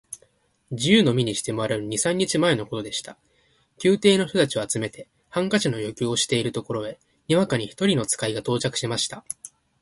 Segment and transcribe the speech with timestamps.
[0.71, 3.19] 自由の身にしてもらえる二三日前のことでした。
[3.83, 9.23] 宮廷の人たちを集めて、ハンカチの余興をしているところへ、にわかに一人の使が到着しました。